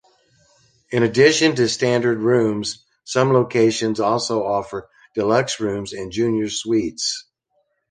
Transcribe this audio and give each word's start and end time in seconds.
In 0.89 1.03
addition 1.03 1.55
to 1.57 1.69
standard 1.69 2.17
rooms, 2.17 2.83
some 3.03 3.31
locations 3.33 3.99
also 3.99 4.43
offer 4.43 4.89
deluxe 5.13 5.59
rooms 5.59 5.93
and 5.93 6.11
junior 6.11 6.49
suites. 6.49 7.27